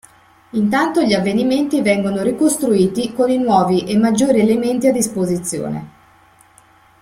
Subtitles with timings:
[0.53, 5.89] Intanto gli avvenimenti vengono ricostruiti con i nuovi e maggiori elementi a disposizione.